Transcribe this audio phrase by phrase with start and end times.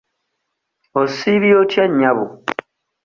[1.01, 2.25] Osiibye otya nnyabo?